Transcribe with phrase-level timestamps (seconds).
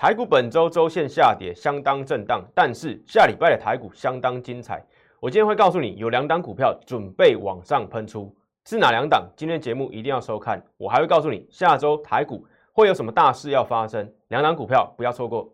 [0.00, 4.82] 台股本周周线下跌，相当震荡，但是下礼拜的台股相当精彩。
[5.20, 8.34] 我今天会告诉你，有两档股票准备往上喷出，
[8.64, 9.30] 是哪两档？
[9.36, 10.64] 今天节目一定要收看。
[10.78, 15.46] 我还会告诉你，下周台股会有什么大事要发生，两档股票不要错过。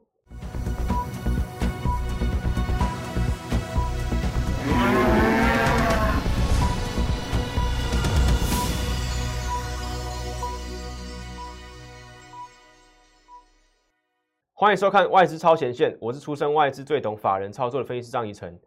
[14.58, 18.58] 欢迎收看外资超前线，我是出身外资最懂法人操作的分析师张怡晨。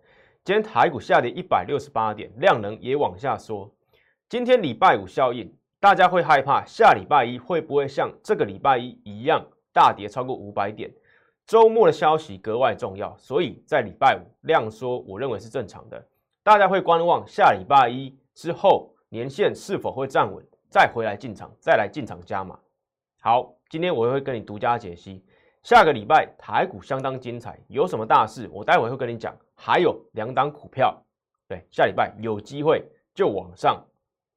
[0.44, 3.68] 今天台股下跌一百六十八点，量能也往下缩。
[4.30, 10.94] 今天礼拜五效应，大家会害怕下礼拜一会不会像这个礼拜一一样大跌超过五百点？
[11.48, 15.99] 周末的消息格外重要，所以在礼拜五量缩，我认为是正常的。
[16.44, 22.60] 大家会观望下礼拜一之后年线是否会站稳，再回来进场，再来进场加码。
[23.21, 25.24] 好，今天我会跟你独家解析。
[25.63, 29.36] 下个礼拜台股相当精彩，有什么大事，我待会会跟你讲。
[29.55, 30.98] 还有两档股票，
[31.49, 32.82] 对，下礼拜有机会
[33.13, 33.85] 就往上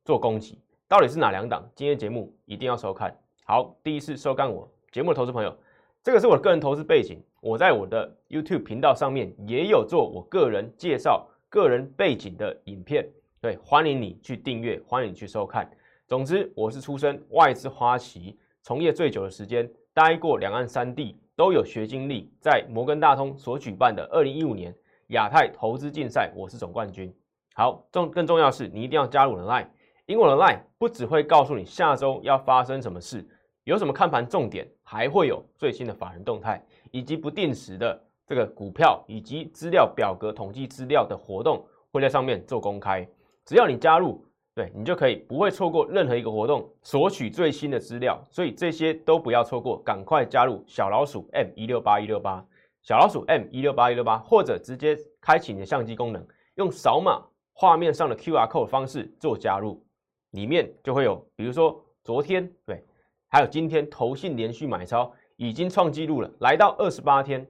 [0.05, 1.65] 做攻击，到底是哪两档？
[1.77, 3.17] 今天节目一定要收看。
[3.45, 5.57] 好，第一次收看我节目的投资朋友，
[6.03, 13.09] 这个是我的个人投资背景，我在我的 YouTube 频道上面也有做我个人介绍个人背景的影片，
[13.41, 15.71] 对，欢迎你去订阅，欢迎你去收看。
[16.09, 19.71] 总之，我是出身外资花旗，从业最久的时间。
[19.95, 22.33] 待过两岸三地，都有学经历。
[22.41, 24.75] 在摩根大通所举办的二零一五年
[25.09, 27.15] 亚太投资竞赛，我是总冠军。
[27.55, 29.67] 好，重更重要是，你一定要加入我的 Line，
[30.07, 33.23] 因为我的 Line 不只会告诉你下周要发生什么事，
[33.65, 43.07] 有什么看盘重点，还会有最新的法人动态，以及不定时的这个股票以及资料表格统计资料的活动，会在上面做公开。
[43.45, 44.25] 只要你加入。
[44.55, 52.45] 对你就可以不会错过任何一个活动，索取最新的资料，所以这些都不要错过，赶快加入小老鼠 M 一六八一六八，
[52.83, 56.23] 小老鼠 M 一六八一六八，或者直接开启你的相机功能，
[56.57, 57.23] 用扫码
[57.55, 59.83] 画面上的 QR code 方式做加入，
[60.33, 62.85] 里面就会有，比如说昨天对，
[63.29, 67.47] 还有今天投信连续买超已经创纪录了，来到二十八天，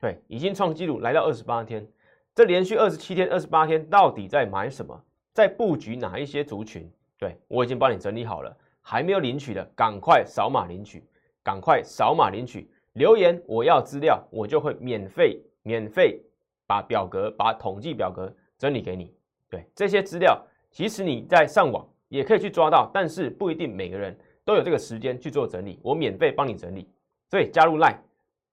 [0.00, 1.86] 对，已经创纪录来到二十八天，
[2.34, 4.98] 这连续二十七天、二十八天到底在买什么？
[5.36, 6.90] 在布局哪一些族群？
[7.18, 11.04] 对我已经帮你整理好了，还没有领取的，赶快扫码领取，
[11.44, 16.18] 赶快扫码领取，留言我要资料，我就会免费免费
[16.66, 19.14] 把表格、把统计表格整理给你。
[19.50, 26.88] 对这些资料，其实你在上网也可以去抓到，但是不一定每个人都有这个时间去做整理，我免费帮你整理。
[27.28, 27.98] 所以加入 Line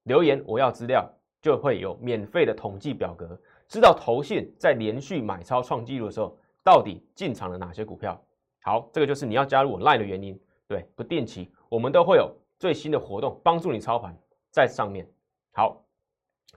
[0.03, 1.09] 留言我要资料，
[1.41, 3.39] 就会有免费的统计表格，
[3.69, 6.37] 知道投信在连续买超创纪录的时候。
[6.63, 8.19] 到底进场了哪些股票？
[8.61, 10.39] 好，这个就是你要加入我 Line 的原因。
[10.67, 14.17] 对，不定期我们都会有最新的活动，帮助你操盘
[14.49, 15.07] 在上面。
[15.51, 15.85] 好，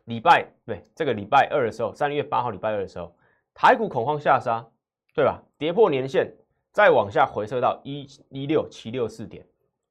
[0.04, 3.14] 礼拜对这个礼拜二的时候，三月八号礼拜二的时候，
[3.52, 4.64] 台股恐慌下杀，
[5.12, 5.42] 对吧？
[5.58, 6.32] 跌破年线，
[6.72, 9.44] 再往下回撤到一一六七六四点。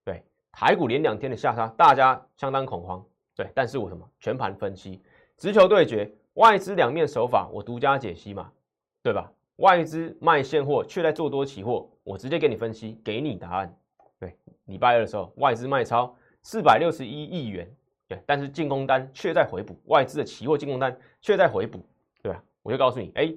[0.06, 3.06] 对，台股连两天的下杀，大家相当恐慌。
[3.36, 5.04] 对，但是我什么全盘分析，
[5.38, 8.50] 直球对决，外资两面手法，我独家解析嘛，
[9.04, 9.30] 对吧？
[9.58, 13.74] 外资卖现货，却在做多期货，我直接给你分析，给你答案。
[14.20, 14.36] 对，
[14.66, 17.74] 礼拜二的时候，外资卖超四百六十一亿元，
[18.08, 21.86] 对，但是进攻单却在回补，外资的期货进攻单却在回补，
[22.22, 22.44] 对吧？
[22.64, 23.34] 我就告诉你，哎，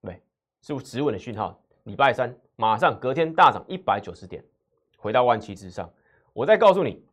[0.00, 0.22] 对，
[0.62, 1.60] 是不是止稳的讯号？
[1.84, 4.42] 礼拜三马上隔天大涨一百九十点，
[4.96, 5.90] 回到万七之上。
[6.32, 7.04] 我再告诉你，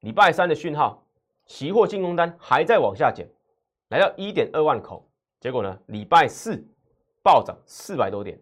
[0.00, 1.04] 礼拜三的讯号，
[1.46, 3.28] 期货进攻单还在往下减，
[3.88, 5.04] 来到一点二万口，
[5.40, 6.64] 结果呢，礼拜四。
[7.24, 8.38] 暴涨四百多点，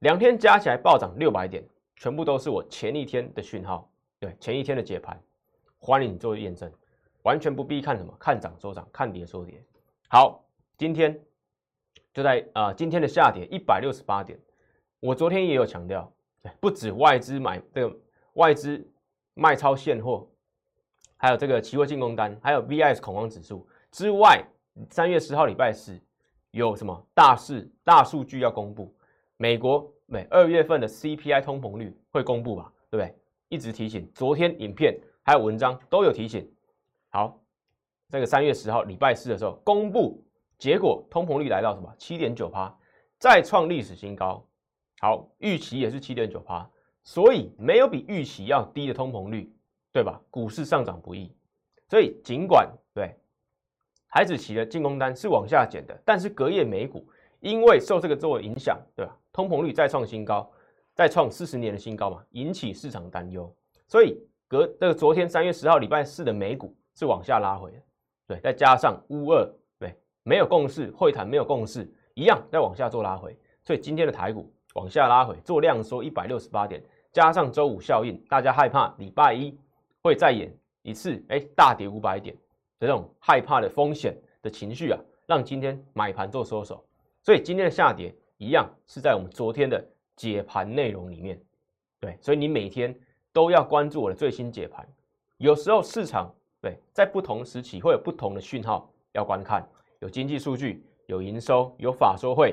[0.00, 1.64] 两天加起来暴涨六百点，
[1.94, 5.16] 全部都是我前一天的讯号，对，前一天的解盘，
[5.78, 6.68] 欢迎你做验证，
[7.22, 9.62] 完全不必看什么看涨说涨，看跌说跌。
[10.08, 10.44] 好，
[10.76, 11.16] 今天
[12.12, 14.36] 就在啊，今天的下跌一百六十八点，
[14.98, 16.12] 我昨天也有强调，
[16.58, 17.96] 不止外资买这个
[18.32, 18.84] 外资
[19.34, 20.28] 卖超现货，
[21.16, 24.44] 还有这个期货进攻单，还有 VIX 恐慌指数之外，
[24.90, 25.96] 三月十号礼拜四。
[26.58, 28.92] 有什么大事、大数据要公布？
[29.36, 32.72] 美国每二月份的 CPI 通膨率会公布吧？
[32.90, 33.16] 对不对？
[33.48, 36.50] 一直提醒，昨天影片还有文章都有提醒。
[37.10, 37.40] 好，
[38.08, 40.20] 这个三月十号礼拜四的时候公布
[40.58, 41.94] 结果，通膨率来到什么？
[41.96, 42.76] 七点九趴，
[43.20, 44.44] 再创历史新高。
[45.00, 46.68] 好，预期也是七点九趴，
[47.04, 49.54] 所以没有比预期要低的通膨率，
[49.92, 50.20] 对吧？
[50.28, 51.32] 股市上涨不易，
[51.88, 53.16] 所以尽管对。
[54.08, 57.06] 海子期的进攻单是往下减的，但是隔夜美股
[57.40, 59.16] 因为受这个做影响，对吧？
[59.32, 60.50] 通膨率再创新高，
[60.94, 63.54] 再创四十年的新高嘛，引起市场担忧。
[63.86, 64.18] 所以
[64.48, 67.78] 隔这个昨天三月十号礼拜四的美股是往下拉回的，
[68.26, 69.46] 对，再加上乌二，
[69.78, 76.82] 对，没有共识，会谈没有共识，一样在往下做拉回，所以今天的台股往下拉回，做量缩一百六十八点，
[77.12, 79.56] 加上周五效应，大家害怕礼拜一
[80.02, 80.52] 会再演
[80.82, 82.34] 一次，哎，大跌五百点
[82.78, 86.84] 这种害怕的风险的情绪啊，让今天买盘做收手，
[87.22, 89.84] 所以今天的下跌一样是在我们昨天的
[90.16, 91.40] 解盘内容里面，
[92.00, 92.98] 对，所以你每天
[93.32, 94.86] 都要关注我的最新解盘，
[95.36, 96.34] 有时候市场。
[96.60, 99.64] 对，在不同时期会有不同的讯号要观看，
[100.00, 102.52] 有经济数据，有营收，有法说会，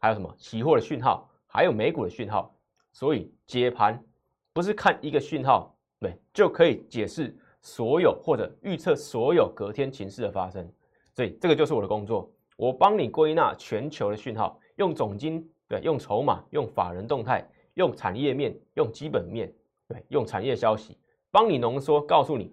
[0.00, 2.52] 还有什么期货的讯号，还有美股的讯号。
[2.92, 4.04] 所以解盘
[4.52, 7.32] 不是看一个讯号，对，就可以解释
[7.64, 10.70] 所有或者预测所有隔天情势的发生。
[11.14, 19.50] 所以这个就是我的工作，我帮你归纳全球的讯号，用总金，对，用筹码，用法人动态，用产业面，用基本面，
[19.88, 20.98] 对，用产业消息，
[21.30, 22.52] 帮你浓缩，告诉你。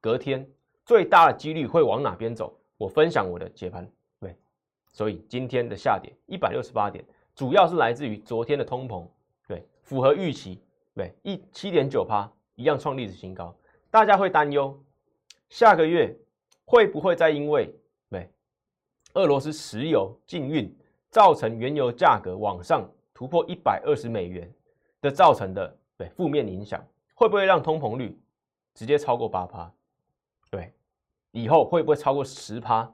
[0.00, 0.44] 隔天
[0.84, 2.58] 最大的几率会往哪边走？
[2.78, 4.34] 我分享我的解盘，对，
[4.90, 7.04] 所以今天的下跌一百六十八点，
[7.36, 9.06] 主要是来自于昨天的通膨，
[9.46, 10.58] 对，符合预期，
[10.94, 13.54] 对，一七点九趴一样创历史新高，
[13.90, 14.78] 大家会担忧
[15.48, 16.16] 下个月
[16.64, 17.74] 会不会再因为
[18.08, 18.30] 对
[19.14, 20.72] 俄罗斯石油禁运
[21.10, 24.48] 造成原油价格往上突破一百二十美元
[25.00, 26.80] 的造成的对负面影响，
[27.14, 28.16] 会不会让通膨率
[28.74, 29.70] 直接超过八趴？
[30.50, 30.72] 对，
[31.32, 32.90] 以后会不会超过十趴？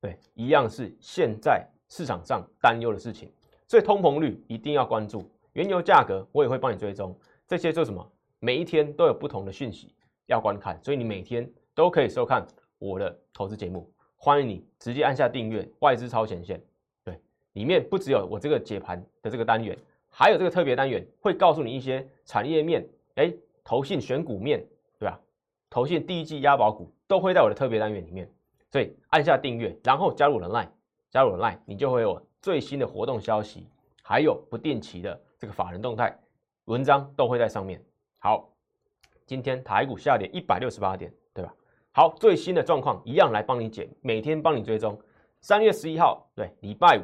[0.00, 3.32] 对，一样是现在市场上担忧的事情。
[3.66, 7.18] 所以通膨率一定要关注，原油价格我也会帮你追踪。
[7.48, 8.06] 这些做什么？
[8.38, 9.92] 每一天都有不同的讯息
[10.26, 12.46] 要观看，所以你每天都可以收看
[12.78, 13.90] 我的投资节目。
[14.16, 16.62] 欢迎你直接按下订阅，外资超前线。
[17.04, 17.20] 对，
[17.52, 19.76] 里面不只有我这个解盘的这个单元，
[20.08, 22.86] 还有这个特别单元，会告诉你一些产业面，
[23.16, 23.32] 哎，
[23.64, 24.64] 投信选股面。
[24.98, 25.20] 对吧
[25.68, 28.26] 投信第一季押宝股都会在我的特别单元里面，
[28.72, 30.70] 所以按下订阅，然后加入我的 Line，
[31.10, 33.68] 加入我的 Line，你就会有最新的活动消息，
[34.02, 36.18] 还有不定期的这个法人动态
[36.64, 37.78] 文章都会在上面。
[38.18, 38.50] 好，
[39.26, 41.52] 今天台股下跌一百六十八点，对吧？
[41.92, 44.98] 好，最新的状况一样来帮你解，每天帮你追踪。
[45.40, 47.02] 三月十一号，对，礼拜五，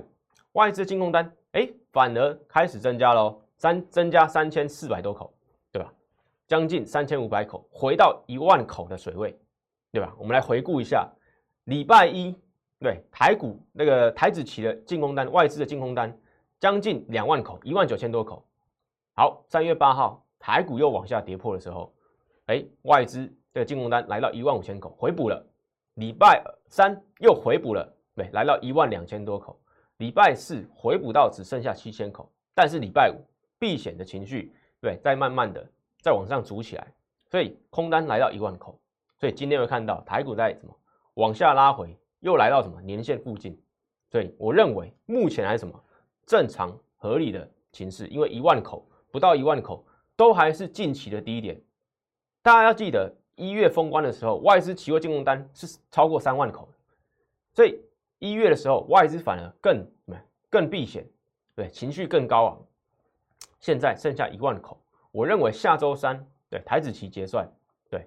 [0.53, 5.33] 外资进攻单，哎，反而开始增加喽，三增加三千四百多口。
[5.73, 5.91] 对吧
[6.47, 9.35] 将近三千五百口，回到一万口的水位，
[9.91, 10.15] 对吧？
[10.19, 11.11] 我们来回顾一下，
[11.65, 12.39] 礼拜一
[12.79, 16.15] 对台股那个台子期的进攻单，外资的进攻单
[16.61, 18.45] 将近两万口，一万九千多口。
[19.15, 21.91] 好，三月八号台股又往下跌破的时候，
[22.53, 25.43] 哎，外资这个进攻单来到一万五千口，回补了。
[25.95, 29.59] 礼拜三又回补了，对，来到一万两千多口。
[29.97, 33.17] 礼拜四回补到只剩下七千口，但是礼拜五
[33.59, 35.67] 避险的情绪，对，在慢慢的。
[36.03, 36.93] 再往上筑起来，
[37.31, 38.77] 所以空单来到一万口，
[39.21, 40.77] 所以今天会看到台股在什么
[41.15, 43.57] 往下拉回，又来到什么年线附近，
[44.11, 45.81] 所以我认为目前还是什么
[46.27, 51.57] 正常合理的形势，因为一万口不到一万口都还是近期的低点。
[52.43, 56.69] 大家要记得一月封关的时候，外资期货进攻单是超过三万口，
[57.55, 57.81] 所以
[58.19, 59.87] 一月的时候外资反而更
[60.51, 61.09] 更避险，
[61.55, 62.61] 对情绪更高昂。
[63.61, 64.77] 现在剩下一万口。
[65.13, 67.49] 我认为下周三对台子期结算，
[67.89, 68.07] 对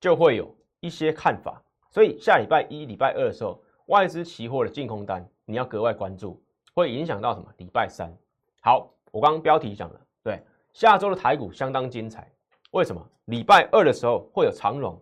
[0.00, 6.42] 就会有一些看法，所以下礼拜一、礼拜二的时候，外资期货的净空单你要格外关注，
[6.72, 7.52] 会影响到什么？
[7.58, 8.10] 礼拜三。
[8.62, 10.42] 好，我刚刚标题讲了，对
[10.72, 12.32] 下周的台股相当精彩，
[12.74, 13.00] 为什么？
[13.26, 15.00] 礼拜二的时候会有长荣，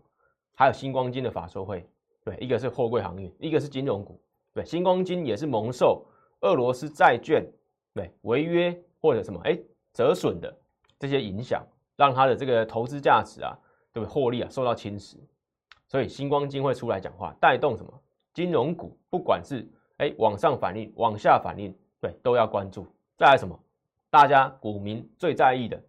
[0.55, 1.89] 还有星光金的法说会，
[2.23, 4.21] 对，一个是货柜航运，一个是金融股，
[4.53, 6.05] 对，星光金也是蒙受
[6.43, 7.43] 俄罗斯债券
[7.95, 9.59] 对违约或者什么哎
[9.95, 10.55] 折损的。
[10.99, 13.59] 这些影响让它的这个投资价值啊，
[13.91, 14.13] 对不对？
[14.13, 15.17] 获利啊受到侵蚀，
[15.89, 17.93] 所以星光金会出来讲话，带动什么
[18.35, 22.87] 金融股，不管是哎往上反应、往下反应，对，都要关注。
[23.17, 23.59] 再来什么？
[24.11, 25.83] 大家股民最在意的，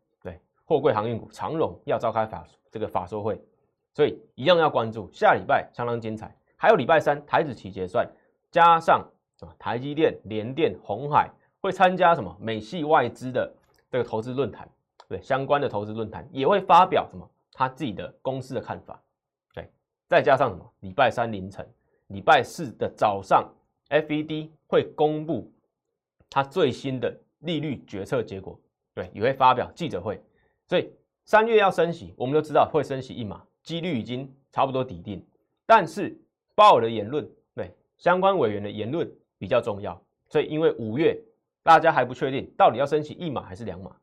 [0.65, 3.39] 货柜航运股长荣要召开法这个法说会，
[3.93, 5.09] 所以一样要关注。
[5.11, 8.09] 下礼拜相当精彩，还有礼拜三台子期结算，
[8.51, 8.99] 加上
[9.41, 11.29] 啊台积电、联电、红海
[11.61, 13.53] 会参加什么美系外资的
[13.89, 14.67] 这个投资论坛。
[15.09, 18.99] 对相关的投资论坛也会发表什么他自己的公司的看法，
[19.53, 19.69] 对，
[20.07, 21.67] 再加上什么礼拜三凌晨、
[22.07, 23.47] 礼拜四的早上
[23.89, 25.51] ，FED 会公布
[26.29, 28.57] 他最新的利率决策结果，
[28.95, 30.19] 对，也会发表记者会。
[30.73, 30.91] 所以
[31.23, 35.23] 三月要升息，我们都知道会升息一码，几率已经差不多底定。
[35.67, 36.19] 但是
[36.55, 41.15] 鲍尔的言论，对相关委员的言论比较重要，所以因为五月
[41.61, 43.95] 大家还不确定到底要升息一码还是两码。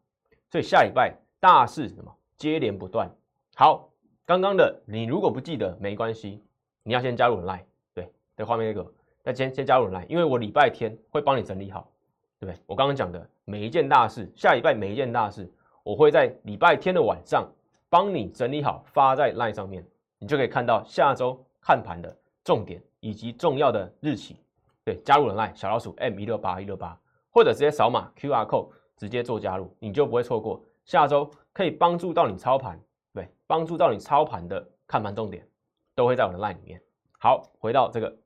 [0.49, 3.11] 所以下礼拜大事什么接连不断。
[3.57, 3.91] 好，
[4.25, 6.41] 刚刚的你如果不记得没关系，
[6.85, 8.93] 你要先加入 Line，对，在画面那个，
[9.25, 11.91] 那先先加入 Line，因为我礼拜天会帮你整理好，
[12.39, 12.63] 对不对？
[12.65, 17.49] 我刚刚讲的每一件大事，下礼拜每一件大事，我会在礼拜天的晚上
[17.89, 19.85] 帮你整理好，发在 Line 上面，
[20.19, 24.37] 你就可以看到下周看盘的重点以及重要的日期。
[24.85, 26.99] 对，加入了 Line 小老鼠 M 一六八一六八，
[27.31, 32.79] 或者直接扫码 QR code 直接做加入，你就不会错过下周可以帮助到你操盘，
[33.13, 35.47] 对，帮助到你操盘的看盘重点，
[35.95, 36.81] 都会在我的 Line 里面。
[37.19, 38.17] 好，回到这个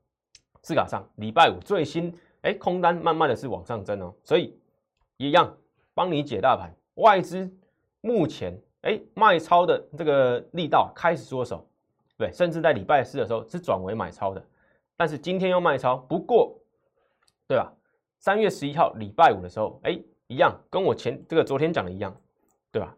[0.61, 4.57] 字卡上，礼拜五最新，哎，空单慢慢的是往上增哦，所以
[5.17, 5.57] 一样
[5.93, 7.49] 帮你解大盘，外资
[8.01, 11.65] 目前哎卖超的这个力道开始缩手，
[12.17, 14.43] 对，甚至在礼拜四的时候是转为买超的。
[14.97, 16.57] 但是今天又卖超，不过，
[17.47, 17.73] 对吧？
[18.17, 22.15] 三月十一号礼拜五的时候，哎，一样，跟我前这个昨天讲的一样，
[22.71, 22.95] 对吧？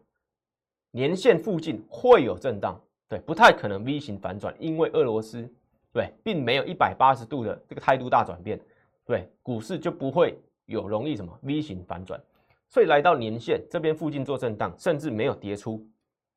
[0.92, 5.46] 年线附近会有震荡，对，不太可能 V 型反转，因为俄罗斯
[5.92, 8.60] 对，并没有一百八十度的这个态度大转变，
[9.04, 12.18] 对，股市就不会有容易什么 V 型反转，
[12.68, 15.84] 所以来到年线这边附近做震荡，甚至没有跌出，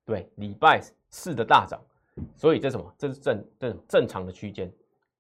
[0.06, 1.80] 对，礼拜四的大涨，
[2.36, 2.94] 所以这什么？
[2.98, 4.72] 这是正正正常的区间。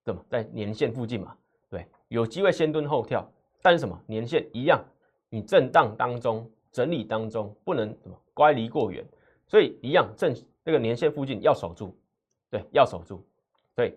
[0.03, 1.37] 对吗在年线附近嘛？
[1.69, 3.23] 对，有机会先蹲后跳，
[3.61, 4.83] 但是什么年线一样，
[5.29, 9.05] 你震荡当中、整理当中不能什么乖离过远，
[9.45, 11.95] 所以一样正这个年线附近要守住，
[12.49, 13.23] 对，要守住。
[13.75, 13.95] 对，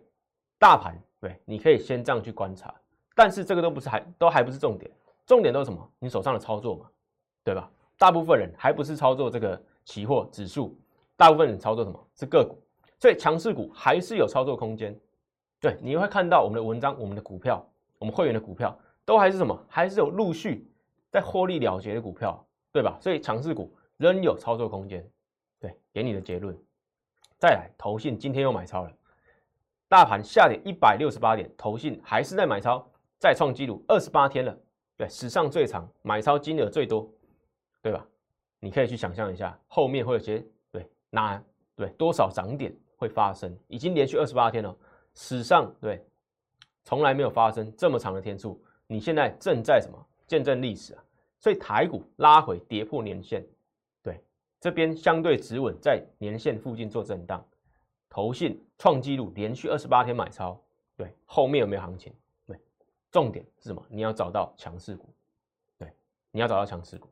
[0.59, 2.75] 大盘对，你可以先这样去观察，
[3.14, 4.90] 但是这个都不是还都还不是重点，
[5.25, 5.90] 重点都是什么？
[5.99, 6.87] 你手上的操作嘛，
[7.45, 7.71] 对吧？
[7.97, 10.77] 大部分人还不是操作这个期货指数，
[11.17, 12.59] 大部分人操作什么是个股，
[12.99, 14.99] 所以强势股还是有操作空间。
[15.61, 17.65] 对，你会看到我们的文章，我们的股票，
[17.99, 19.59] 我们会员的股票都还是什么？
[19.69, 20.67] 还是有陆续
[21.11, 22.99] 在获利了结的股票，对吧？
[23.01, 25.07] 所以强势股仍有操作空间。
[25.61, 26.59] 对，给你的结论。
[27.39, 28.93] 再来，投信今天又买超了，
[29.89, 32.87] 大盘下跌一百六十八点，投信还是在买超，
[33.19, 34.59] 再创纪录二十八天了，
[34.97, 37.09] 对，史上最长买超金额最多，
[37.85, 38.03] 对吧？
[38.61, 41.45] 你可以去想象一下，后面会有些对哪
[41.76, 43.55] 对多少涨点会发生？
[43.69, 44.75] 已经连续二十八天了。
[45.12, 46.03] 史上对，
[46.83, 48.59] 从来没有发生这么长的天数。
[48.87, 51.05] 你现在正在什么见证历史啊？
[51.38, 53.47] 所以台股拉回跌破年线，
[54.03, 54.19] 对
[54.59, 57.47] 这边相对止稳在年线附近做震荡。
[58.09, 60.59] 投信创纪录，连续二十八天买超，
[60.97, 62.11] 对后面有没有行情？
[62.47, 62.59] 对，
[63.11, 63.85] 重点是什么？
[63.91, 65.14] 你要找到强势股，
[65.76, 65.93] 对，
[66.31, 67.11] 你要找到强势股。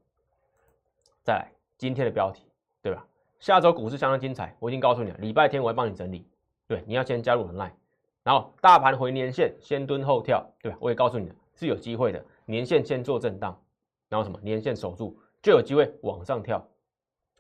[1.23, 2.45] 再来今天的标题，
[2.83, 3.07] 对吧？
[3.38, 6.26] 下周股市相当精彩，我已经告诉你了，礼拜天我会帮你整理，
[6.67, 7.75] 对，你要先加入人来。
[8.23, 10.79] 然后大盘回年线，先蹲后跳，对吧？
[10.81, 12.25] 我也告诉你了，是有机会的。
[12.45, 13.61] 年线先做震荡，
[14.09, 14.38] 然后什么？
[14.43, 16.64] 年线守住就有机会往上跳。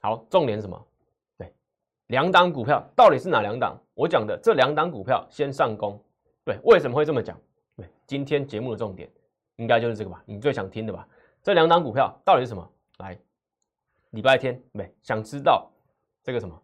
[0.00, 0.86] 好，重点是什么？
[1.38, 1.52] 对，
[2.08, 3.78] 两档股票到底是哪两档？
[3.94, 6.00] 我讲的这两档股票先上攻。
[6.44, 7.38] 对，为什么会这么讲？
[7.76, 9.08] 对，今天节目的重点
[9.56, 10.20] 应该就是这个吧？
[10.26, 11.06] 你最想听的吧？
[11.44, 12.68] 这两档股票到底是什么？
[12.98, 13.16] 来，
[14.12, 15.70] 礼拜天没想知道
[16.22, 16.58] 这个什么？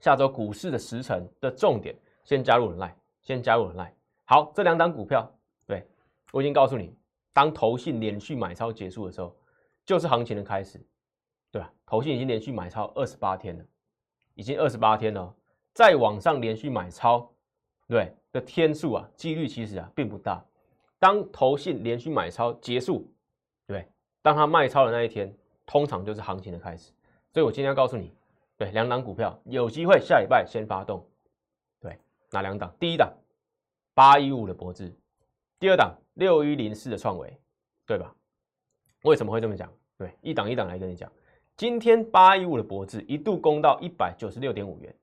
[0.00, 2.94] 下周股市的时辰的重点，先加入人来。
[3.20, 5.30] 先加入来，好，这两档股票，
[5.66, 5.86] 对
[6.32, 6.96] 我已经告诉你，
[7.30, 9.36] 当投信连续买超结束的时候，
[9.84, 10.82] 就是行情的开始，
[11.50, 11.70] 对吧？
[11.84, 13.64] 投信已经连续买超二十八天了，
[14.32, 15.34] 已经二十八天了，
[15.74, 17.30] 再往上连续买超，
[17.86, 20.42] 对的天数啊，几率其实啊并不大。
[20.98, 23.12] 当投信连续买超结束，
[23.66, 23.86] 对，
[24.22, 25.36] 当他卖超的那一天，
[25.68, 26.90] 通常就是行情的开始。
[27.30, 28.10] 所以我今天要告诉你，
[28.56, 31.06] 对两档股票有机会下礼拜先发动。
[31.78, 31.96] 对
[32.30, 32.74] 哪两档？
[32.80, 33.12] 第一档
[33.94, 34.90] 八一五的博智，
[35.60, 37.38] 第二档六一零四的创维，
[37.86, 38.12] 对吧？
[39.02, 39.70] 为什么会这么讲？
[39.98, 41.12] 对，一档一档来跟你讲。
[41.54, 44.94] 今天八一五的博智一度攻到一百九十六点五元，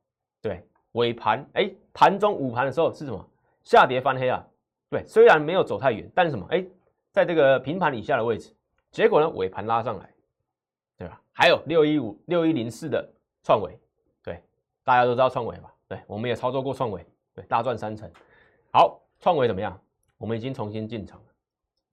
[0.41, 3.29] 对，尾盘哎，盘中午盘的时候是什么？
[3.63, 4.43] 下跌翻黑啊，
[4.89, 6.48] 对，虽然没有走太远，但是什么？
[6.50, 6.65] 哎，
[7.12, 8.53] 在这个平盘以下的位置，
[8.89, 10.10] 结果呢，尾盘拉上来，
[10.97, 11.21] 对吧？
[11.33, 13.07] 还有六一五六一零四的
[13.43, 13.77] 创维，
[14.23, 14.41] 对，
[14.83, 15.73] 大家都知道创维吧？
[15.87, 17.05] 对，我们也操作过创维。
[17.33, 18.09] 对，大赚三成。
[18.71, 19.77] 好，创维怎么样？
[20.17, 21.25] 我们已经重新进场了。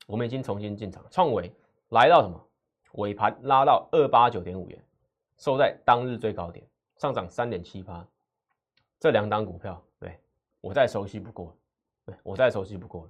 [0.06, 1.52] 我们已经重新进场，创维
[1.88, 2.40] 来到什么？
[2.92, 4.85] 尾盘拉到二八九点五元，
[5.38, 6.64] 收在当日最高点，
[6.97, 8.06] 上涨三点七八。
[9.00, 10.16] 这两档股票，对
[10.61, 11.56] 我再熟悉不过。
[12.04, 13.09] 对我再熟悉不过。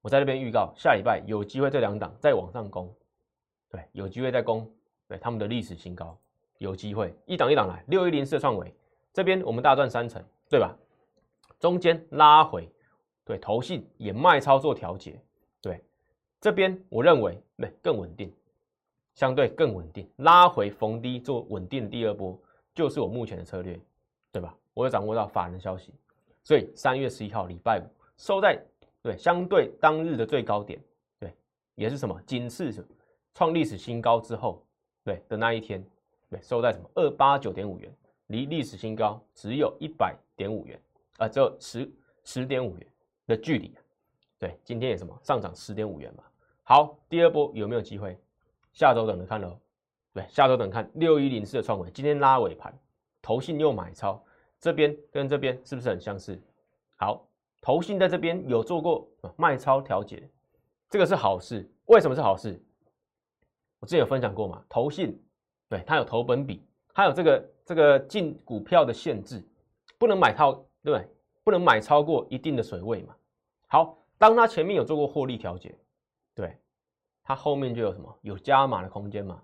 [0.00, 2.90] 我在这边预告，下礼拜有机会这两档再往上攻。
[3.68, 4.70] 对，有机会再攻。
[5.18, 6.16] 他们的历史新高，
[6.58, 7.82] 有机会一档一档来。
[7.88, 8.74] 六一零四创维
[9.12, 10.76] 这边我们大赚三成，对吧？
[11.60, 12.68] 中间拉回，
[13.24, 15.18] 对，投信也卖操作调节，
[15.62, 15.82] 对，
[16.40, 18.30] 这边我认为对更稳定，
[19.14, 22.38] 相对更稳定，拉回逢低做稳定的第二波，
[22.74, 23.80] 就是我目前的策略，
[24.30, 24.54] 对吧？
[24.74, 25.94] 我有掌握到法人消息，
[26.42, 27.84] 所以三月十一号礼拜五
[28.16, 28.60] 收在
[29.00, 30.78] 对相对当日的最高点，
[31.18, 31.32] 对，
[31.76, 32.84] 也是什么仅次
[33.32, 34.62] 创历史新高之后，
[35.04, 35.84] 对的那一天，
[36.30, 37.94] 对，收在什么二八九点五元，
[38.28, 40.80] 离历史新高只有一百点五元
[41.18, 41.92] 啊，只有十
[42.24, 42.86] 十点五元
[43.26, 43.72] 的距离，
[44.38, 46.24] 对，今天也什么上涨十点五元嘛。
[46.62, 48.18] 好，第二波有没有机会？
[48.72, 49.56] 下周等着看喽。
[50.14, 52.72] 对，下周等看六一零四的创维，今天拉尾盘，
[53.20, 54.24] 投信又买超，
[54.60, 56.40] 这边跟这边是不是很相似？
[56.96, 57.26] 好，
[57.60, 60.26] 投信在这边有做过卖超调节，
[60.88, 61.68] 这个是好事。
[61.86, 62.62] 为什么是好事？
[63.84, 65.22] 我之前有分享过嘛，投信
[65.68, 69.46] 对它有投本比，它有这个这个进股票的限制，
[69.98, 71.06] 不能买套，对不对？
[71.44, 73.14] 不能买超过一定的水位嘛。
[73.66, 75.78] 好，当它前面有做过获利调节，
[76.34, 76.58] 对，
[77.22, 79.42] 它后面就有什么有加码的空间嘛。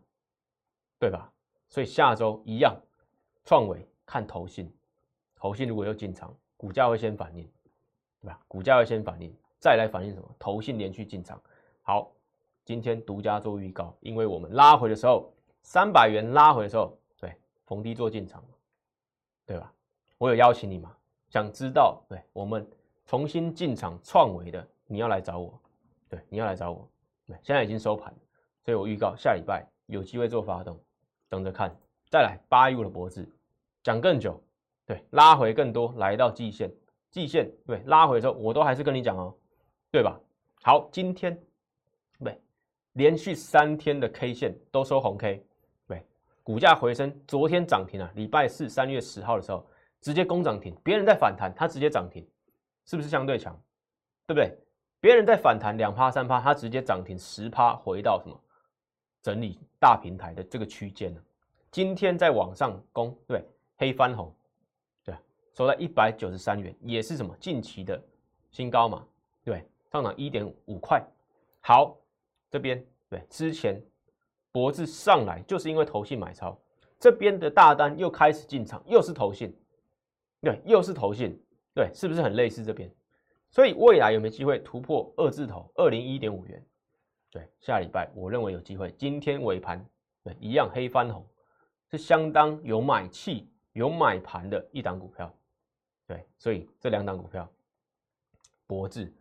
[0.98, 1.30] 对吧？
[1.68, 2.74] 所以下周一样，
[3.44, 4.74] 创维看投信，
[5.34, 7.46] 投信如果又进场，股价会先反应，
[8.22, 8.40] 对吧？
[8.48, 10.34] 股价会先反应，再来反应什么？
[10.38, 11.38] 投信连续进场。
[11.82, 12.10] 好，
[12.70, 15.28] 今天独家做预告，因为我们拉回的时候，
[15.60, 17.34] 三百元拉回的时候，对，
[17.66, 18.44] 逢低做进场，
[19.44, 19.72] 对吧？
[20.18, 20.96] 我有邀请你嘛？
[21.30, 22.64] 想知道对我们
[23.06, 25.60] 重新进场创维的，你要来找我，
[26.08, 26.88] 对，你要来找我，
[27.26, 28.14] 对，现在已经收盘，
[28.64, 30.78] 所以我预告下礼拜有机会做发动。
[31.28, 31.76] 等着看，
[32.08, 33.28] 再来八一五的脖子
[33.82, 34.40] 讲更久，
[34.86, 36.72] 对，拉回更多，来到季线，
[37.10, 39.34] 季线对，拉回之后我都还是跟你讲哦，
[39.90, 40.20] 对吧？
[40.62, 41.36] 好，今天，
[42.94, 45.44] 连续三天的 K 线都收红 K，
[45.86, 46.04] 对，
[46.42, 49.64] 股价回升，昨天涨停啊，礼拜四三月十号的时候
[50.00, 52.26] 直接攻涨停，别人在反弹，它直接涨停，
[52.84, 53.54] 是不是相对强？
[54.26, 54.56] 对不对？
[55.00, 58.38] 别人在反弹两趴三趴，它直接涨停十趴，回到什么？
[59.22, 61.20] 整理大平台的这个区间呢，
[61.70, 63.44] 今天在往上攻，对，
[63.76, 64.34] 黑翻红，
[65.04, 65.14] 对，
[65.54, 68.02] 收在一百九十三元，也是什么近期的
[68.50, 69.06] 新高嘛，
[69.44, 71.02] 对，上涨一点五块。
[71.60, 71.96] 好，
[72.50, 73.80] 这边对，之前
[74.52, 76.60] 脖子上来就是因为投信买超，
[76.98, 79.56] 这边的大单又开始进场，又是投信，
[80.40, 81.40] 对，又是投信，
[81.74, 82.90] 对，是不是很类似这边？
[83.50, 86.64] 所以未来有没有机会突破二字头二零一点五元？
[87.30, 88.92] 对，下礼拜我认为有机会。
[88.98, 89.84] 今天尾盘
[90.24, 91.24] 对一样黑翻红，
[91.90, 95.32] 是相当有买气、有买盘的一档股票。
[96.06, 97.48] 对，所以这两档股票，
[98.66, 99.12] 博智、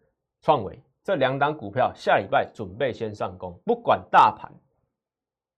[0.42, 3.60] 创维这两档股票下礼拜准备先上攻。
[3.66, 4.54] 不管大盘，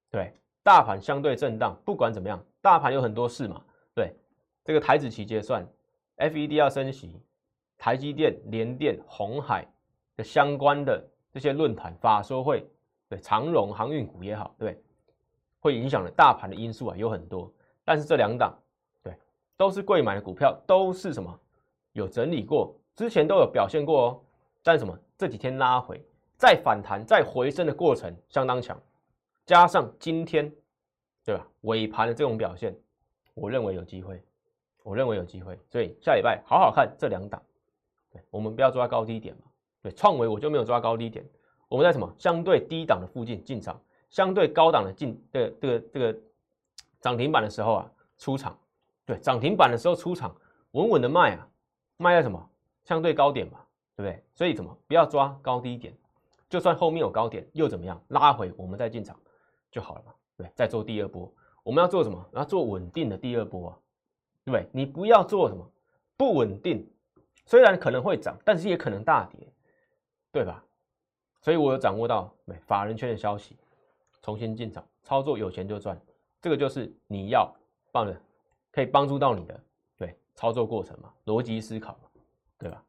[0.10, 0.34] 对
[0.64, 3.62] 大盘相对震荡，不管怎么样，大盘有很多事嘛。
[3.94, 4.16] 对，
[4.64, 5.68] 这个台子期结算
[6.16, 7.22] ，FED 要升息，
[7.78, 9.68] 台积电、联电、红海
[10.16, 11.06] 的相关的。
[11.34, 12.66] 这些论坛、法说会，
[13.10, 14.82] 对长荣航运股也好，对，
[15.60, 17.52] 会影响了大盘的因素啊，有很多。
[17.84, 18.58] 但是这两档，
[19.04, 19.14] 对，
[19.58, 21.38] 都是贵买的股票，都是什么
[21.92, 24.22] 有整理过，之前都有表现过哦。
[24.64, 26.04] 但什么这几天拉回，
[26.36, 28.76] 再反弹、再回升的过程相当强，
[29.46, 30.52] 加上今天，
[31.24, 31.48] 对吧？
[31.62, 32.76] 尾盘的这种表现，
[33.36, 34.20] 我认为有机会，
[34.82, 35.60] 我认为有机会。
[35.70, 37.40] 所以下礼拜好好看这两档，
[38.12, 39.44] 对，我们不要抓高低点嘛。
[39.84, 41.24] 对，创维我就没有抓高低点，
[41.68, 43.80] 我们在什么相对低档的附近进场，
[44.10, 46.20] 相对高档的进这个这个这个
[47.00, 48.58] 涨停板的时候啊出场，
[49.06, 50.36] 对，涨停板的时候出场，
[50.72, 51.48] 稳稳的卖啊，
[51.98, 52.50] 卖在什么
[52.86, 53.60] 相对高点嘛，
[53.96, 54.24] 对不对？
[54.34, 55.96] 所以怎么不要抓高低点，
[56.50, 59.20] 就算后面有高点又怎么样，拉回我们再进场
[59.70, 61.32] 就好了嘛，对，再做第二波，
[61.64, 62.30] 我们要做什么？
[62.34, 63.78] 要做稳定的第二波啊，
[64.44, 64.68] 对不对？
[64.72, 65.66] 你不要做什么
[66.18, 66.86] 不稳定，
[67.46, 69.48] 虽然可能会涨，但是也可能大跌。
[70.34, 70.64] 对吧？
[71.42, 73.58] 所以我有掌握到对法人圈的消息，
[74.22, 76.02] 重新进场操作，有钱就赚，
[76.40, 77.54] 这个就是你要
[77.92, 78.18] 帮的，
[78.72, 79.62] 可以帮助到你的
[79.98, 82.10] 对操作过程嘛，逻辑思考嘛，
[82.58, 82.82] 对吧？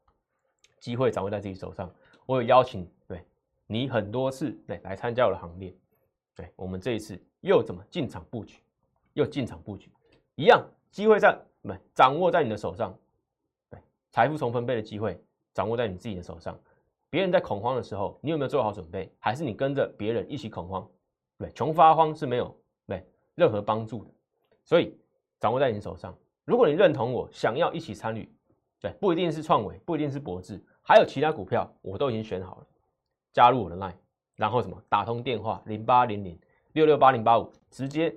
[0.82, 1.88] 机会掌握在自己手上，
[2.26, 3.24] 我有邀请对
[3.68, 5.72] 你很多次对来参加我的行列，
[6.34, 8.60] 对我们这一次又怎么进场布局，
[9.12, 9.92] 又进场布局，
[10.34, 12.92] 一样机会在不掌握在你的手上，
[13.70, 13.78] 对
[14.10, 15.22] 财富重分配的机会
[15.54, 16.58] 掌握在你自己的手上。
[17.08, 19.08] 别人在恐慌的时候，你有没有做好准备？
[19.20, 20.90] 还是你跟着别人一起恐慌？
[21.38, 22.52] 对，穷发慌是没有
[22.88, 24.10] 对任何帮助的。
[24.64, 24.98] 所以
[25.38, 26.12] 掌握在你手上。
[26.44, 28.28] 如果你认同我，想要一起参与，
[28.80, 32.66] 对，不一定是创伟，不一定是博智，还有其他股票，我都已经选好了。
[33.32, 33.94] 加入我的 line，
[34.36, 34.82] 然后什么？
[34.88, 36.38] 打通电话零八零零
[36.72, 38.14] 六六八零八五，直接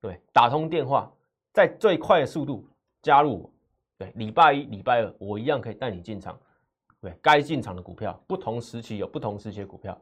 [0.00, 1.10] 对打通电话，
[1.52, 2.68] 在最快的速度
[3.02, 3.50] 加入我。
[3.98, 6.38] 对，礼拜一、礼拜二，我一样可以带你进场。
[7.00, 10.00] 对该进场的股票，不同时期有不同时期的股票。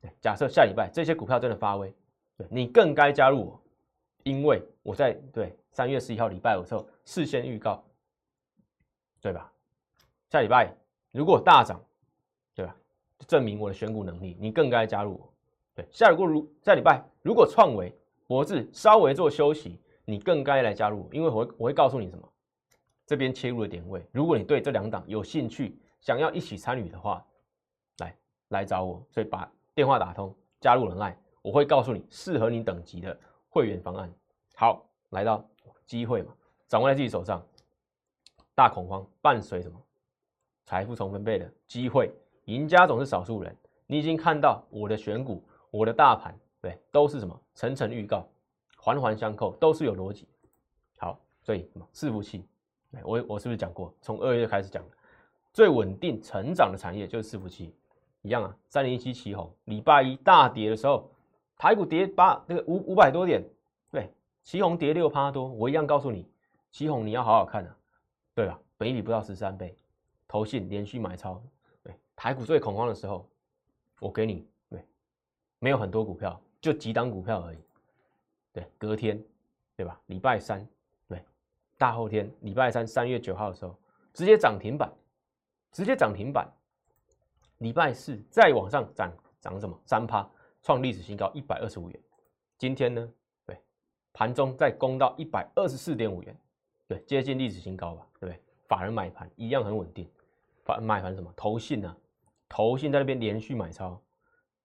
[0.00, 1.94] 对，假设下礼拜这些股票真的发威，
[2.36, 3.62] 对你更该加入我，
[4.22, 7.84] 因为我在对三月十一号礼拜五的时候事先预告，
[9.20, 9.52] 对吧？
[10.30, 10.74] 下礼拜
[11.12, 11.80] 如果大涨，
[12.54, 12.74] 对吧？
[13.18, 15.32] 就证明我的选股能力，你更该加入我。
[15.74, 17.94] 对，下如果如下礼拜如果创维、
[18.26, 22.28] 博智稍微做休息，你更该来加入我，因为我会我会告诉你什么，
[23.06, 24.04] 这边切入的点位。
[24.10, 27.24] 如果你对这两档有兴趣，想要一起参与的话，
[27.98, 28.16] 来
[28.48, 33.16] 来找我，所以把电话打通，加入人爱，我会告诉你适合你等级的
[33.48, 34.12] 会员方案。
[34.56, 35.46] 好，来到
[35.84, 36.32] 机会嘛，
[36.68, 37.42] 掌握在自己手上，
[38.54, 39.78] 大恐慌伴随什么？
[40.64, 42.10] 财富重分配的机会，
[42.46, 43.56] 赢家总是少数人。
[43.86, 45.42] 你已经看到我的选股。
[45.72, 48.28] 我的大盘对都是什么层层预告，
[48.76, 50.28] 环环相扣，都是有逻辑。
[50.98, 52.44] 好，所以什么伺服器，
[53.02, 53.90] 我我是不是讲过？
[54.02, 54.84] 从二月开始讲，
[55.50, 57.74] 最稳定成长的产业就是伺服器，
[58.20, 58.54] 一样啊。
[58.68, 61.10] 三零一七旗红，礼拜一大跌的时候，
[61.56, 63.42] 台股跌八那个五五百多点，
[63.90, 66.28] 对，旗红跌六趴多，我一样告诉你，
[66.70, 67.74] 旗红你要好好看啊，
[68.34, 68.60] 对吧？
[68.76, 69.74] 本一比不到十三倍，
[70.32, 71.42] 投信连续买超，
[71.82, 73.28] 对，台股最恐慌的时候，
[74.00, 74.48] 我给你。
[74.70, 74.82] 对
[75.58, 77.58] 没有很多股票，就几档股票而已。
[78.50, 79.22] 对，隔天，
[79.76, 80.00] 对吧？
[80.06, 80.66] 礼拜三，
[81.06, 81.22] 对，
[81.76, 83.76] 大后天，礼拜三，三月九号的时候，
[84.14, 84.90] 直接涨停板，
[85.70, 86.50] 直接涨停板。
[87.58, 89.78] 礼拜四再往上涨，涨什么？
[89.84, 90.26] 三趴，
[90.62, 92.00] 创历史新高一百二十五元。
[92.56, 93.06] 今天呢？
[93.44, 93.60] 对，
[94.14, 96.34] 盘中再攻到一百二十四点五元，
[96.88, 98.06] 对，接近历史新高吧？
[98.18, 98.42] 对不对？
[98.66, 100.10] 法人买盘一样很稳定，
[100.64, 101.32] 反买盘什么？
[101.36, 101.96] 投信呢？
[102.48, 104.00] 投信在那边连续买超，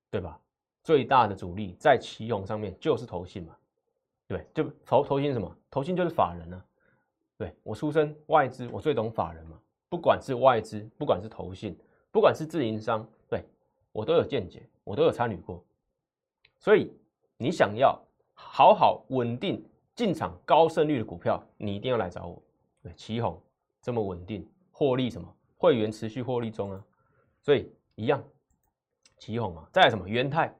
[0.10, 0.39] 对吧？
[0.83, 3.55] 最大的主力在旗宏上面就是投信嘛，
[4.27, 5.53] 对，就投投信什么？
[5.69, 6.65] 投信就是法人啊。
[7.38, 9.60] 对我出身外资，我最懂法人嘛。
[9.89, 11.77] 不管是外资，不管是投信，
[12.12, 13.43] 不管是自营商，对
[13.91, 15.63] 我都有见解，我都有参与过。
[16.57, 16.91] 所以
[17.38, 17.97] 你想要
[18.33, 22.41] 好好稳定进场高胜率的股票，你一定要来找我。
[22.81, 23.41] 对，旗宏
[23.81, 25.33] 这么稳定，获利什么？
[25.57, 26.83] 会员持续获利中啊。
[27.41, 28.23] 所以一样，
[29.17, 30.07] 起哄嘛，再来什么？
[30.07, 30.55] 元泰。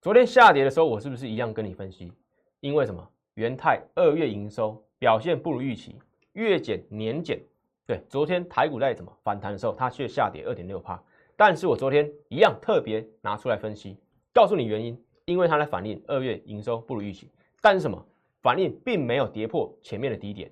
[0.00, 2.12] 昨天下跌的时候，我是不是一样跟你分析？
[2.60, 3.08] 因为什么？
[3.34, 5.96] 元泰二月营收表现不如预期，
[6.32, 7.40] 月减年减。
[7.86, 11.02] 对，昨天台股在什么反弹的时候，它却下跌二点六帕。
[11.36, 13.96] 但是我昨天一样特别拿出来分析，
[14.32, 17.30] 告诉你原因，因为它的反映二月营收不如预期。
[17.60, 18.04] 但是什么？
[18.40, 20.48] 反应并没有跌破前面的低点，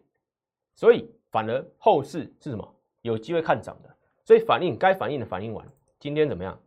[0.74, 2.75] 所以反而后市是什么？
[3.06, 3.96] 有机会看涨的。
[4.24, 5.66] 所以反映该反映的反映完，
[5.98, 6.58] 今天怎么样？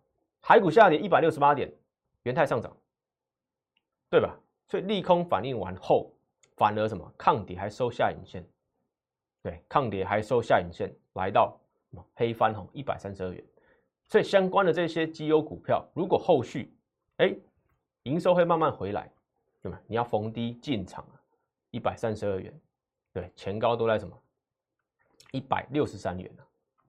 [0.41, 1.71] 台股下跌一百六十八点。
[2.23, 2.75] 元泰上涨，
[4.09, 4.37] 对吧？
[4.67, 6.11] 所以利空反应完后，
[6.57, 8.45] 反而什么抗跌还收下影线，
[9.41, 11.57] 对，抗跌还收下影线，来到
[12.15, 13.41] 黑翻红一百三十二元。
[14.09, 16.75] 所以相关的这些绩优股票，如果后续
[17.17, 17.33] 哎
[18.03, 19.09] 营收会慢慢回来，
[19.61, 19.79] 对吗？
[19.87, 21.15] 你要逢低进场啊，
[21.71, 22.53] 一百三十二元，
[23.13, 24.15] 对，前高都在什么
[25.31, 26.43] 一百六十三元呢？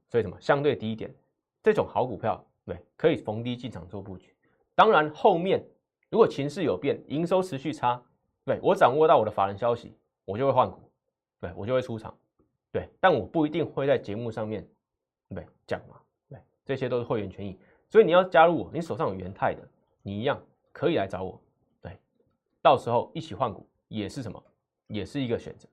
[0.09, 1.15] 所以什么相对低一点，
[1.63, 4.35] 这种好股票，对，可以逢低进场做布局。
[4.75, 5.65] 当然，后面
[6.11, 8.03] 如果情势有变，营收持续差，
[8.45, 10.81] 对我掌握到我的法人消息，我就会换股，
[11.39, 12.17] 对我就会出场，
[12.73, 14.67] 对，但我不一定会在节目上面
[15.29, 19.63] 对讲嘛，对，这些都是会员权益，所以你要加入我，你手上有元泰的，
[20.03, 21.41] 你一样可以来找我，
[21.81, 21.97] 对，
[22.63, 24.43] 到时候一起换股也是什么，
[24.89, 25.69] 也是一个选择。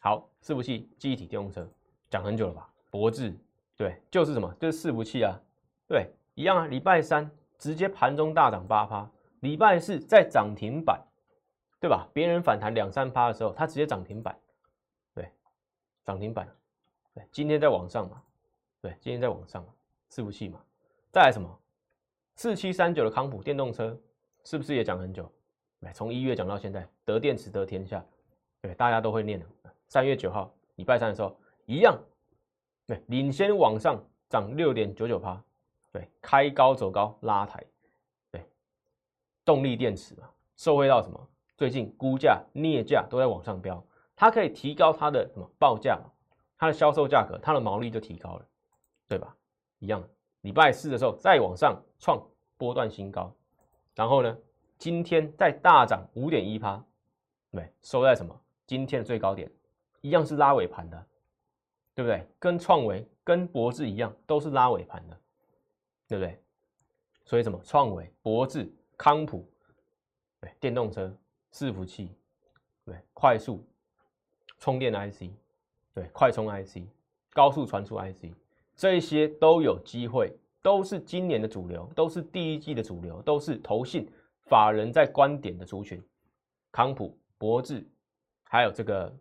[0.00, 1.68] 好，是不是、记忆体、电动车，
[2.10, 2.68] 讲很久了吧？
[2.90, 3.34] 博智，
[3.76, 5.40] 对，就是什么，就是伺服器啊，
[5.88, 7.30] 对，一样啊，礼拜三。
[7.58, 9.06] 直接盘中大涨八趴，
[9.40, 10.98] 礼拜四在涨停板，
[11.78, 12.08] 对吧？
[12.10, 14.34] 别人反弹两三趴的时候，它直接涨停板，
[15.12, 15.30] 对，
[16.02, 16.48] 涨停板，
[17.12, 18.22] 对，今天在往上嘛，
[18.80, 19.68] 对，今天在往上嘛，
[20.10, 20.58] 伺服器嘛，
[21.12, 21.54] 再来什么？
[22.36, 23.94] 四七三九的康普电动车，
[24.44, 25.30] 是不是也讲很久？
[25.78, 28.02] 对，从一月讲到现在，得电池得天下，
[28.62, 29.44] 对，大家都会念的。
[29.86, 31.38] 三月九号礼拜三的时候，
[31.70, 31.96] 一样，
[32.84, 35.40] 对，领先往上涨六点九九趴。
[35.92, 37.64] 对，开高走高拉抬，
[38.32, 38.44] 对，
[39.44, 41.28] 动力电池嘛，受惠到什么？
[41.56, 43.80] 最近估价、镍价都在往上飙，
[44.16, 46.10] 它可以提高它的什么报价嘛？
[46.58, 48.44] 它的销售价格，它的毛利就提高了，
[49.06, 49.36] 对吧？
[49.78, 50.02] 一样，
[50.40, 52.20] 礼拜四的时候再往上创
[52.56, 53.32] 波段新高，
[53.94, 54.36] 然后呢，
[54.76, 56.84] 今天再大涨五点一趴，
[57.52, 58.36] 对，收在什么？
[58.66, 59.48] 今天的最高点，
[60.00, 61.06] 一样是拉尾盘的，
[62.00, 62.26] 对不对？
[62.38, 65.20] 跟创维、跟博智一样，都是拉尾盘的。
[66.08, 66.42] 对不对？
[67.26, 69.46] 所以什么创维、博智、康普，
[70.40, 71.14] 对电动车、
[71.52, 72.16] 伺服器，
[72.86, 73.62] 对快速
[74.58, 75.30] 充电 IC，
[75.92, 76.78] 对快充 IC、
[77.34, 78.34] 高速传输 IC，
[78.74, 84.10] 这些都有机会，都是今年的主流，都是第一季的主流，都是投信
[84.46, 86.02] 法人在观点的族群。
[86.72, 87.86] 康普、博智、
[88.42, 89.14] 还有这个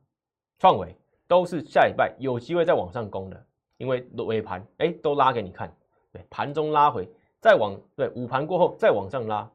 [0.57, 0.95] 创维，
[1.29, 3.45] 都是下礼拜有机会再往上攻的，
[3.77, 5.71] 因为尾盘哎都拉给你看，
[6.11, 7.07] 对，盘中拉回
[7.39, 9.47] 再往对午盘过后再往上拉，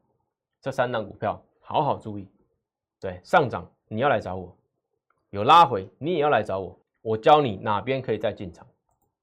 [0.60, 2.28] 这三档股票好好注意，
[3.00, 4.56] 对，上涨你要来找我，
[5.30, 8.64] 有拉回你也要来找我，我教你哪边可以再进场，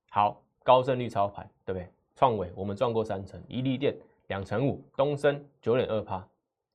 [0.09, 1.87] 好，高胜率操盘，对不对？
[2.17, 3.95] 创维我们赚过三成，一利电
[4.27, 6.27] 两成五，东升九点二趴，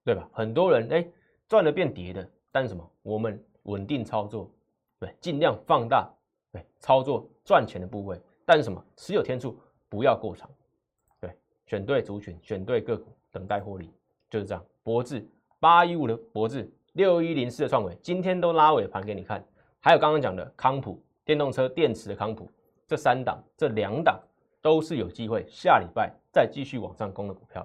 [0.03, 0.27] 对吧？
[0.33, 1.07] 很多人哎
[1.47, 2.91] 赚了变跌的，但是什么？
[3.03, 4.51] 我们稳定操作，
[5.07, 6.11] 对，尽量放大，
[6.53, 8.85] 对，操作赚钱的部位，但是什么？
[8.97, 9.57] 持有天数
[9.89, 10.51] 不要过长，
[11.21, 11.31] 对，
[11.67, 13.93] 选对族群，选对个股，等待获利，
[14.29, 14.65] 就是这样。
[14.83, 15.25] 博智
[15.61, 19.45] 八一五的博智，六一零四的创维，今天都拉尾盘给你看，
[19.79, 22.51] 还有刚刚讲的康普电动车电池的康普，
[22.87, 24.21] 这三档，这两档。
[24.63, 27.65] 都是有机会下礼拜再继续往上攻的股票。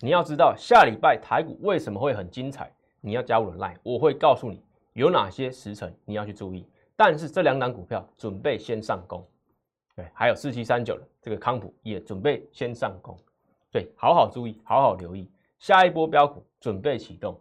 [0.00, 6.68] 你要知道下礼拜台股为什么会很精彩，你要加入 Line，我会告诉你有哪些时辰你要去注意。
[7.04, 9.26] 但是这两档股票准备先上攻，
[9.96, 13.18] 对，还有四七三九的这个康普也准备先上攻，
[13.72, 17.36] 对，好好注意，好好留意，下一波标股准备启动，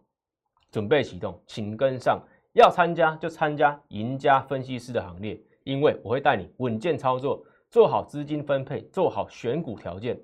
[0.72, 2.20] 准备启动，请跟上，
[2.54, 7.46] 要参加就参加赢家分析师的行列，因为我会带你稳健操作。
[7.70, 10.20] 做好资金分配，做好选股条件，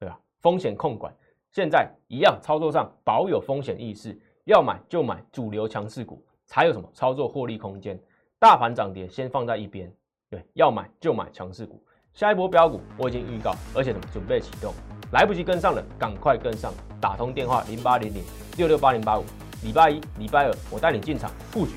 [0.00, 0.18] 对吧？
[0.40, 1.14] 风险控管，
[1.52, 8.00] 现在一样操作上保有风险意识，要买就买主流强势股，才有什么操作获利空间。
[8.40, 9.92] 大盘涨跌先放在一边，
[10.30, 11.82] 对，要买就买强势股。
[12.14, 14.72] 下一波标股我已经预告，而且什么准备启动，
[15.10, 18.22] 来不及跟上的赶快跟上，打通电话零八零零
[18.56, 19.24] 六六八零八五，
[19.64, 21.72] 礼拜一、礼拜二我带你进场布局。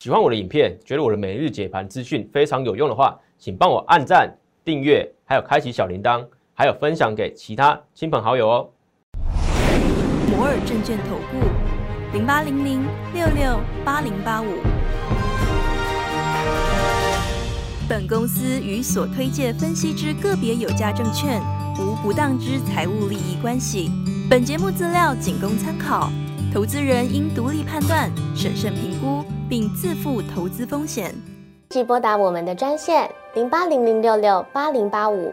[0.00, 6.26] 喜欢我的影片，觉得我的每日解盘资讯非常有用的话，请帮我按赞、订阅，还有开启小铃铛，
[6.58, 8.68] 还有分享给其他亲朋好友哦。
[10.30, 11.46] 摩尔证券投顾
[12.14, 14.46] 零八零零六六八零八五。
[17.86, 21.40] 本公司与所推介分析之个别有价证券
[21.78, 23.90] 无不当之财务利益关系。
[24.30, 26.10] 本节目资料仅供参考，
[26.52, 29.22] 投资人应独立判断、审慎评估。
[29.48, 31.14] 并自负投资风险。
[31.68, 35.32] 即拨打我们的专线零八零零六六八零八五